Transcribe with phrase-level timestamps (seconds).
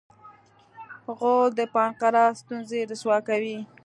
[1.17, 3.57] غول د پانقراس ستونزې رسوا کوي.